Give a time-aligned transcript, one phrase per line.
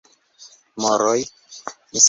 [0.81, 1.21] Moroj: